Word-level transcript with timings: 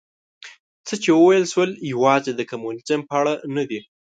څه 0.87 0.93
چې 1.03 1.09
وویل 1.19 1.45
شول 1.51 1.69
یوازې 1.91 2.31
د 2.35 2.41
کمونیزم 2.51 3.01
په 3.09 3.13
اړه 3.19 3.33
نه 3.55 3.63
دي. 3.69 3.79